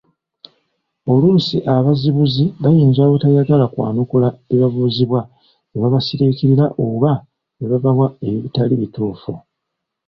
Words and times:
Oluusi 1.11 1.57
abazibuzi 1.75 2.45
bayinza 2.61 2.99
obutayagala 3.03 3.65
kwanukula 3.73 4.27
bibabuuzibwa 4.47 5.21
ne 5.69 5.77
babisirikira 5.81 6.65
oba 6.85 7.11
ne 7.57 7.65
bawa 7.83 8.07
eitali 8.27 8.75
bituufu. 8.81 9.31